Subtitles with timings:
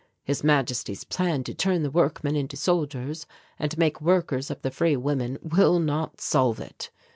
[0.23, 3.27] His Majesty's plan to turn the workmen into soldiers
[3.59, 6.89] and make workers of the free women will not solve it.